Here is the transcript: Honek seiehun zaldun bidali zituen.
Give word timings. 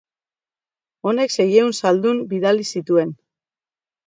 Honek 1.11 1.33
seiehun 1.35 1.75
zaldun 1.83 2.25
bidali 2.33 2.67
zituen. 2.75 3.15